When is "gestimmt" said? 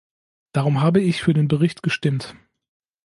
1.83-2.33